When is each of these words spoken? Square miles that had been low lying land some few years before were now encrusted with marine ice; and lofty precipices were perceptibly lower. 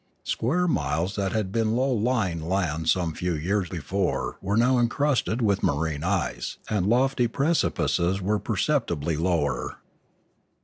Square 0.23 0.67
miles 0.67 1.15
that 1.15 1.31
had 1.31 1.51
been 1.51 1.75
low 1.75 1.91
lying 1.91 2.41
land 2.41 2.89
some 2.89 3.13
few 3.13 3.35
years 3.35 3.69
before 3.69 4.39
were 4.41 4.57
now 4.57 4.79
encrusted 4.79 5.43
with 5.43 5.61
marine 5.61 6.03
ice; 6.03 6.57
and 6.71 6.87
lofty 6.87 7.27
precipices 7.27 8.19
were 8.19 8.39
perceptibly 8.39 9.15
lower. 9.15 9.77